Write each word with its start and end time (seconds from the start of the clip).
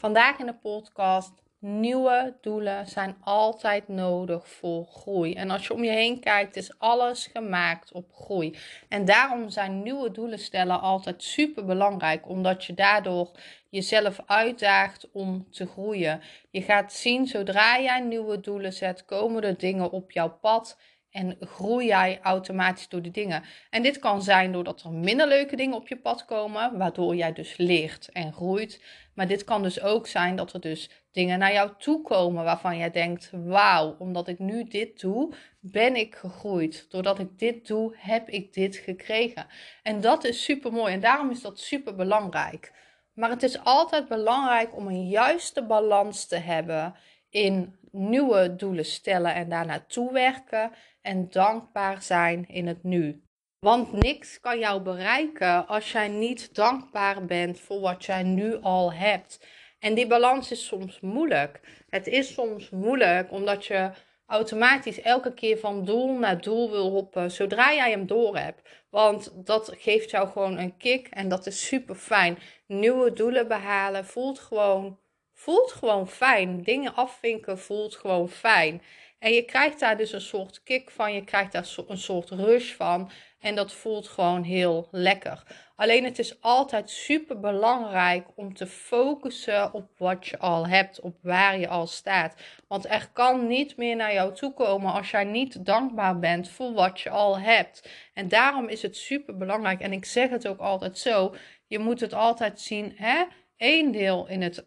Vandaag 0.00 0.38
in 0.38 0.46
de 0.46 0.54
podcast. 0.54 1.32
Nieuwe 1.58 2.36
doelen 2.40 2.86
zijn 2.86 3.16
altijd 3.20 3.88
nodig 3.88 4.48
voor 4.48 4.84
groei. 4.84 5.34
En 5.34 5.50
als 5.50 5.66
je 5.66 5.74
om 5.74 5.84
je 5.84 5.90
heen 5.90 6.20
kijkt, 6.20 6.56
is 6.56 6.78
alles 6.78 7.26
gemaakt 7.26 7.92
op 7.92 8.12
groei. 8.12 8.56
En 8.88 9.04
daarom 9.04 9.50
zijn 9.50 9.82
nieuwe 9.82 10.10
doelen 10.10 10.38
stellen 10.38 10.80
altijd 10.80 11.22
super 11.22 11.64
belangrijk, 11.64 12.28
omdat 12.28 12.64
je 12.64 12.74
daardoor 12.74 13.30
jezelf 13.70 14.20
uitdaagt 14.26 15.10
om 15.12 15.50
te 15.50 15.66
groeien. 15.66 16.20
Je 16.50 16.62
gaat 16.62 16.92
zien, 16.92 17.26
zodra 17.26 17.80
jij 17.80 18.00
nieuwe 18.00 18.40
doelen 18.40 18.72
zet, 18.72 19.04
komen 19.04 19.42
er 19.42 19.58
dingen 19.58 19.90
op 19.90 20.10
jouw 20.10 20.38
pad 20.40 20.78
en 21.10 21.36
groei 21.40 21.86
jij 21.86 22.18
automatisch 22.22 22.88
door 22.88 23.02
die 23.02 23.12
dingen. 23.12 23.42
En 23.70 23.82
dit 23.82 23.98
kan 23.98 24.22
zijn 24.22 24.52
doordat 24.52 24.82
er 24.82 24.92
minder 24.92 25.26
leuke 25.28 25.56
dingen 25.56 25.76
op 25.76 25.88
je 25.88 25.96
pad 25.96 26.24
komen, 26.24 26.78
waardoor 26.78 27.16
jij 27.16 27.32
dus 27.32 27.56
leert 27.56 28.08
en 28.12 28.32
groeit. 28.32 28.82
Maar 29.14 29.26
dit 29.26 29.44
kan 29.44 29.62
dus 29.62 29.80
ook 29.80 30.06
zijn 30.06 30.36
dat 30.36 30.52
er 30.52 30.60
dus 30.60 30.90
dingen 31.12 31.38
naar 31.38 31.52
jou 31.52 31.70
toe 31.78 32.02
komen 32.02 32.44
waarvan 32.44 32.76
jij 32.76 32.90
denkt: 32.90 33.30
wauw, 33.32 33.96
omdat 33.98 34.28
ik 34.28 34.38
nu 34.38 34.64
dit 34.64 35.00
doe, 35.00 35.34
ben 35.60 35.96
ik 35.96 36.14
gegroeid. 36.14 36.86
Doordat 36.90 37.18
ik 37.18 37.38
dit 37.38 37.66
doe, 37.66 37.94
heb 37.96 38.28
ik 38.28 38.52
dit 38.52 38.76
gekregen. 38.76 39.46
En 39.82 40.00
dat 40.00 40.24
is 40.24 40.44
super 40.44 40.72
mooi 40.72 40.92
en 40.92 41.00
daarom 41.00 41.30
is 41.30 41.40
dat 41.40 41.58
super 41.58 41.94
belangrijk. 41.94 42.72
Maar 43.14 43.30
het 43.30 43.42
is 43.42 43.64
altijd 43.64 44.08
belangrijk 44.08 44.76
om 44.76 44.86
een 44.86 45.08
juiste 45.08 45.62
balans 45.64 46.26
te 46.26 46.36
hebben 46.36 46.94
in 47.30 47.78
nieuwe 47.90 48.56
doelen 48.56 48.84
stellen 48.84 49.34
en 49.34 49.48
daarnaartoe 49.48 50.12
werken 50.12 50.72
en 51.02 51.30
dankbaar 51.30 52.02
zijn 52.02 52.48
in 52.48 52.66
het 52.66 52.82
nu. 52.82 53.22
Want 53.58 53.92
niks 53.92 54.40
kan 54.40 54.58
jou 54.58 54.80
bereiken 54.80 55.66
als 55.66 55.92
jij 55.92 56.08
niet 56.08 56.54
dankbaar 56.54 57.24
bent 57.24 57.60
voor 57.60 57.80
wat 57.80 58.04
jij 58.04 58.22
nu 58.22 58.60
al 58.60 58.92
hebt. 58.92 59.46
En 59.78 59.94
die 59.94 60.06
balans 60.06 60.50
is 60.50 60.66
soms 60.66 61.00
moeilijk. 61.00 61.60
Het 61.88 62.06
is 62.06 62.32
soms 62.32 62.70
moeilijk 62.70 63.32
omdat 63.32 63.66
je 63.66 63.90
automatisch 64.26 65.00
elke 65.00 65.34
keer 65.34 65.58
van 65.58 65.84
doel 65.84 66.18
naar 66.18 66.40
doel 66.40 66.70
wil 66.70 66.90
hoppen 66.90 67.30
zodra 67.30 67.74
jij 67.74 67.90
hem 67.90 68.06
door 68.06 68.36
hebt. 68.36 68.68
Want 68.90 69.46
dat 69.46 69.74
geeft 69.78 70.10
jou 70.10 70.28
gewoon 70.28 70.58
een 70.58 70.76
kick 70.76 71.08
en 71.08 71.28
dat 71.28 71.46
is 71.46 71.66
super 71.66 71.94
fijn. 71.94 72.38
Nieuwe 72.66 73.12
doelen 73.12 73.48
behalen 73.48 74.04
voelt 74.06 74.38
gewoon, 74.38 74.98
voelt 75.40 75.72
gewoon 75.72 76.08
fijn. 76.08 76.62
Dingen 76.62 76.94
afvinken 76.94 77.58
voelt 77.58 77.96
gewoon 77.96 78.28
fijn. 78.28 78.82
En 79.18 79.32
je 79.32 79.42
krijgt 79.42 79.80
daar 79.80 79.96
dus 79.96 80.12
een 80.12 80.20
soort 80.20 80.62
kick 80.62 80.90
van, 80.90 81.14
je 81.14 81.24
krijgt 81.24 81.52
daar 81.52 81.68
een 81.88 81.98
soort 81.98 82.30
rush 82.30 82.72
van. 82.72 83.10
En 83.38 83.54
dat 83.54 83.72
voelt 83.72 84.08
gewoon 84.08 84.42
heel 84.42 84.88
lekker. 84.90 85.42
Alleen 85.76 86.04
het 86.04 86.18
is 86.18 86.40
altijd 86.40 86.90
super 86.90 87.40
belangrijk 87.40 88.26
om 88.34 88.54
te 88.54 88.66
focussen 88.66 89.72
op 89.72 89.90
wat 89.96 90.26
je 90.26 90.38
al 90.38 90.66
hebt, 90.66 91.00
op 91.00 91.16
waar 91.22 91.58
je 91.58 91.68
al 91.68 91.86
staat. 91.86 92.34
Want 92.68 92.88
er 92.88 93.10
kan 93.12 93.46
niet 93.46 93.76
meer 93.76 93.96
naar 93.96 94.12
jou 94.12 94.34
toe 94.34 94.52
komen 94.52 94.92
als 94.92 95.10
jij 95.10 95.24
niet 95.24 95.64
dankbaar 95.64 96.18
bent 96.18 96.48
voor 96.48 96.72
wat 96.72 97.00
je 97.00 97.10
al 97.10 97.38
hebt. 97.38 97.88
En 98.14 98.28
daarom 98.28 98.68
is 98.68 98.82
het 98.82 98.96
super 98.96 99.36
belangrijk. 99.36 99.80
En 99.80 99.92
ik 99.92 100.04
zeg 100.04 100.30
het 100.30 100.46
ook 100.46 100.60
altijd 100.60 100.98
zo: 100.98 101.34
je 101.66 101.78
moet 101.78 102.00
het 102.00 102.12
altijd 102.12 102.60
zien, 102.60 102.92
hè? 102.96 103.24
Eén 103.56 103.92
deel 103.92 104.26
in 104.28 104.42
het 104.42 104.64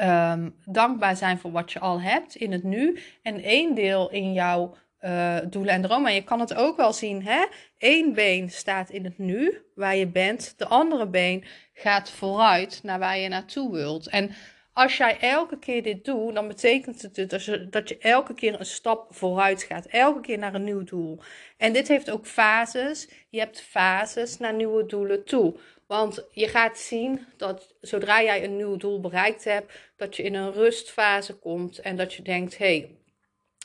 um, 0.00 0.54
dankbaar 0.64 1.16
zijn 1.16 1.38
voor 1.38 1.52
wat 1.52 1.72
je 1.72 1.78
al 1.78 2.00
hebt 2.00 2.34
in 2.34 2.52
het 2.52 2.62
nu. 2.62 2.98
En 3.22 3.42
één 3.42 3.74
deel 3.74 4.10
in 4.10 4.32
jouw 4.32 4.76
uh, 5.00 5.36
doelen 5.50 5.74
en 5.74 5.82
dromen. 5.82 6.08
En 6.08 6.14
je 6.14 6.24
kan 6.24 6.40
het 6.40 6.54
ook 6.54 6.76
wel 6.76 6.92
zien, 6.92 7.24
hè? 7.24 7.46
Eén 7.78 8.12
been 8.14 8.50
staat 8.50 8.90
in 8.90 9.04
het 9.04 9.18
nu, 9.18 9.62
waar 9.74 9.96
je 9.96 10.06
bent. 10.06 10.54
De 10.56 10.66
andere 10.66 11.06
been 11.06 11.44
gaat 11.72 12.10
vooruit 12.10 12.80
naar 12.82 12.98
waar 12.98 13.18
je 13.18 13.28
naartoe 13.28 13.72
wilt. 13.72 14.08
En 14.08 14.30
als 14.72 14.96
jij 14.96 15.18
elke 15.18 15.58
keer 15.58 15.82
dit 15.82 16.04
doet, 16.04 16.34
dan 16.34 16.48
betekent 16.48 17.02
het 17.02 17.30
dus 17.30 17.50
dat 17.70 17.88
je 17.88 17.98
elke 17.98 18.34
keer 18.34 18.60
een 18.60 18.66
stap 18.66 19.14
vooruit 19.14 19.62
gaat. 19.62 19.86
Elke 19.86 20.20
keer 20.20 20.38
naar 20.38 20.54
een 20.54 20.64
nieuw 20.64 20.84
doel. 20.84 21.18
En 21.56 21.72
dit 21.72 21.88
heeft 21.88 22.10
ook 22.10 22.26
fases. 22.26 23.08
Je 23.28 23.38
hebt 23.38 23.60
fases 23.60 24.38
naar 24.38 24.54
nieuwe 24.54 24.86
doelen 24.86 25.24
toe. 25.24 25.54
Want 25.86 26.24
je 26.32 26.48
gaat 26.48 26.78
zien 26.78 27.26
dat 27.36 27.74
zodra 27.80 28.22
jij 28.22 28.44
een 28.44 28.56
nieuw 28.56 28.76
doel 28.76 29.00
bereikt 29.00 29.44
hebt, 29.44 29.72
dat 29.96 30.16
je 30.16 30.22
in 30.22 30.34
een 30.34 30.52
rustfase 30.52 31.34
komt 31.34 31.78
en 31.78 31.96
dat 31.96 32.14
je 32.14 32.22
denkt: 32.22 32.58
hé, 32.58 32.66
hey, 32.66 32.90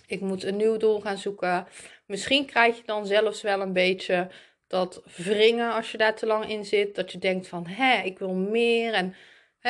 ik 0.07 0.21
moet 0.21 0.43
een 0.43 0.57
nieuw 0.57 0.77
doel 0.77 1.01
gaan 1.01 1.17
zoeken. 1.17 1.67
Misschien 2.05 2.45
krijg 2.45 2.77
je 2.77 2.83
dan 2.85 3.05
zelfs 3.05 3.41
wel 3.41 3.61
een 3.61 3.73
beetje 3.73 4.27
dat 4.67 5.01
wringen 5.15 5.73
als 5.73 5.91
je 5.91 5.97
daar 5.97 6.15
te 6.15 6.25
lang 6.25 6.49
in 6.49 6.65
zit. 6.65 6.95
Dat 6.95 7.11
je 7.11 7.17
denkt 7.17 7.47
van, 7.47 7.67
hé, 7.67 8.01
ik 8.01 8.19
wil 8.19 8.33
meer 8.33 8.93
en 8.93 9.15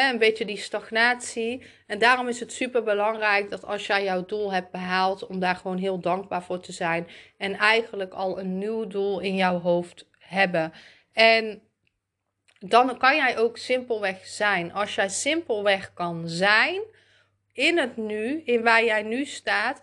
een 0.04 0.18
beetje 0.18 0.46
die 0.46 0.58
stagnatie. 0.58 1.64
En 1.88 2.00
daarom 2.00 2.28
is 2.28 2.40
het 2.40 2.54
super 2.54 2.84
belangrijk 2.84 3.50
dat 3.50 3.66
als 3.66 3.88
jij 3.88 4.04
jouw 4.04 4.26
doel 4.26 4.54
hebt 4.54 4.72
behaald, 4.72 5.28
om 5.28 5.40
daar 5.40 5.56
gewoon 5.56 5.78
heel 5.78 6.00
dankbaar 6.00 6.44
voor 6.44 6.60
te 6.60 6.72
zijn. 6.72 7.08
En 7.38 7.54
eigenlijk 7.54 8.14
al 8.14 8.40
een 8.40 8.58
nieuw 8.58 8.88
doel 8.88 9.20
in 9.20 9.36
jouw 9.36 9.60
hoofd 9.60 10.08
hebben. 10.20 10.74
En 11.14 11.62
dan 12.60 12.98
kan 12.98 13.16
jij 13.16 13.38
ook 13.38 13.58
simpelweg 13.58 14.26
zijn. 14.26 14.74
Als 14.74 14.96
jij 14.96 15.10
simpelweg 15.10 15.94
kan 15.94 16.30
zijn 16.30 16.82
in 17.52 17.78
het 17.78 17.98
nu, 17.98 18.42
in 18.46 18.64
waar 18.64 18.84
jij 18.84 19.02
nu 19.02 19.26
staat, 19.26 19.82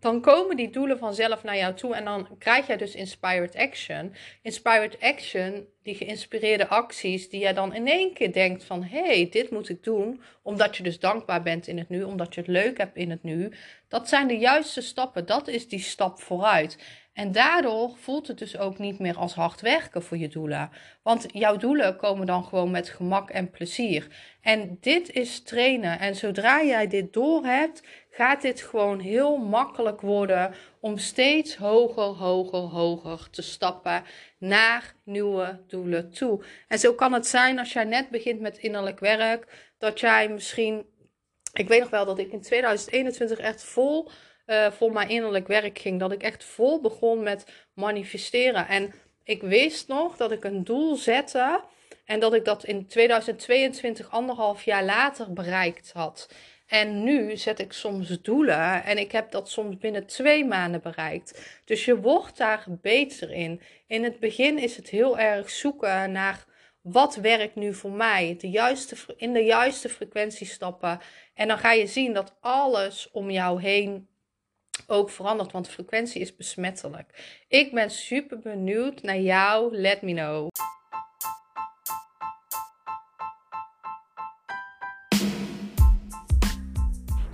dan 0.00 0.20
komen 0.20 0.56
die 0.56 0.70
doelen 0.70 0.98
vanzelf 0.98 1.42
naar 1.42 1.56
jou 1.56 1.74
toe 1.74 1.94
en 1.94 2.04
dan 2.04 2.28
krijg 2.38 2.66
jij 2.66 2.76
dus 2.76 2.94
inspired 2.94 3.56
action. 3.56 4.14
Inspired 4.42 5.00
action, 5.00 5.66
die 5.88 5.96
geïnspireerde 5.96 6.68
acties, 6.68 7.28
die 7.28 7.40
jij 7.40 7.52
dan 7.52 7.74
in 7.74 7.86
één 7.86 8.12
keer 8.12 8.32
denkt 8.32 8.64
van 8.64 8.82
hé, 8.82 9.04
hey, 9.04 9.28
dit 9.30 9.50
moet 9.50 9.68
ik 9.68 9.82
doen, 9.82 10.22
omdat 10.42 10.76
je 10.76 10.82
dus 10.82 10.98
dankbaar 10.98 11.42
bent 11.42 11.66
in 11.66 11.78
het 11.78 11.88
nu, 11.88 12.02
omdat 12.02 12.34
je 12.34 12.40
het 12.40 12.50
leuk 12.50 12.78
hebt 12.78 12.96
in 12.96 13.10
het 13.10 13.22
nu. 13.22 13.52
Dat 13.88 14.08
zijn 14.08 14.28
de 14.28 14.38
juiste 14.38 14.80
stappen, 14.80 15.26
dat 15.26 15.48
is 15.48 15.68
die 15.68 15.80
stap 15.80 16.20
vooruit. 16.20 16.78
En 17.12 17.32
daardoor 17.32 17.96
voelt 17.96 18.26
het 18.28 18.38
dus 18.38 18.58
ook 18.58 18.78
niet 18.78 18.98
meer 18.98 19.16
als 19.16 19.34
hard 19.34 19.60
werken 19.60 20.02
voor 20.02 20.16
je 20.16 20.28
doelen. 20.28 20.70
Want 21.02 21.26
jouw 21.32 21.56
doelen 21.56 21.96
komen 21.96 22.26
dan 22.26 22.44
gewoon 22.44 22.70
met 22.70 22.88
gemak 22.88 23.30
en 23.30 23.50
plezier. 23.50 24.06
En 24.40 24.76
dit 24.80 25.10
is 25.10 25.42
trainen. 25.42 25.98
En 25.98 26.16
zodra 26.16 26.62
jij 26.62 26.86
dit 26.86 27.12
doorhebt, 27.12 27.82
gaat 28.10 28.42
dit 28.42 28.60
gewoon 28.62 29.00
heel 29.00 29.36
makkelijk 29.36 30.00
worden 30.00 30.54
om 30.80 30.98
steeds 30.98 31.56
hoger, 31.56 32.02
hoger, 32.02 32.58
hoger 32.58 33.30
te 33.30 33.42
stappen 33.42 34.04
naar 34.38 34.94
nieuwe 35.04 35.60
doelen 35.66 36.10
toe. 36.10 36.44
En 36.68 36.78
zo 36.78 36.92
kan 36.92 37.12
het 37.12 37.26
zijn 37.26 37.58
als 37.58 37.72
jij 37.72 37.84
net 37.84 38.10
begint 38.10 38.40
met 38.40 38.58
innerlijk 38.58 39.00
werk, 39.00 39.72
dat 39.78 40.00
jij 40.00 40.28
misschien. 40.28 40.86
Ik 41.52 41.68
weet 41.68 41.80
nog 41.80 41.90
wel 41.90 42.04
dat 42.04 42.18
ik 42.18 42.32
in 42.32 42.40
2021 42.40 43.38
echt 43.38 43.64
vol 43.64 44.10
uh, 44.46 44.70
voor 44.70 44.92
mijn 44.92 45.08
innerlijk 45.08 45.46
werk 45.46 45.78
ging. 45.78 46.00
Dat 46.00 46.12
ik 46.12 46.22
echt 46.22 46.44
vol 46.44 46.80
begon 46.80 47.22
met 47.22 47.66
manifesteren. 47.74 48.68
En 48.68 48.94
ik 49.24 49.42
wist 49.42 49.88
nog 49.88 50.16
dat 50.16 50.32
ik 50.32 50.44
een 50.44 50.64
doel 50.64 50.96
zette. 50.96 51.60
En 52.04 52.20
dat 52.20 52.34
ik 52.34 52.44
dat 52.44 52.64
in 52.64 52.86
2022, 52.86 54.10
anderhalf 54.10 54.62
jaar 54.62 54.84
later, 54.84 55.32
bereikt 55.32 55.92
had. 55.92 56.28
En 56.68 57.04
nu 57.04 57.36
zet 57.36 57.58
ik 57.58 57.72
soms 57.72 58.20
doelen 58.22 58.84
en 58.84 58.98
ik 58.98 59.12
heb 59.12 59.30
dat 59.30 59.50
soms 59.50 59.78
binnen 59.78 60.06
twee 60.06 60.44
maanden 60.44 60.80
bereikt. 60.80 61.60
Dus 61.64 61.84
je 61.84 62.00
wordt 62.00 62.36
daar 62.36 62.64
beter 62.68 63.30
in. 63.32 63.60
In 63.86 64.04
het 64.04 64.20
begin 64.20 64.58
is 64.58 64.76
het 64.76 64.88
heel 64.88 65.18
erg 65.18 65.50
zoeken 65.50 66.12
naar 66.12 66.44
wat 66.80 67.16
werkt 67.16 67.54
nu 67.54 67.74
voor 67.74 67.90
mij. 67.90 68.36
De 68.38 68.50
juiste, 68.50 68.96
in 69.16 69.32
de 69.32 69.44
juiste 69.44 69.88
frequentie 69.88 70.46
stappen. 70.46 71.00
En 71.34 71.48
dan 71.48 71.58
ga 71.58 71.72
je 71.72 71.86
zien 71.86 72.12
dat 72.12 72.36
alles 72.40 73.10
om 73.10 73.30
jou 73.30 73.62
heen 73.62 74.08
ook 74.86 75.10
verandert, 75.10 75.52
want 75.52 75.68
frequentie 75.68 76.20
is 76.20 76.36
besmettelijk. 76.36 77.38
Ik 77.48 77.72
ben 77.72 77.90
super 77.90 78.38
benieuwd 78.38 79.02
naar 79.02 79.20
jou. 79.20 79.76
Let 79.76 80.02
me 80.02 80.12
know. 80.12 80.48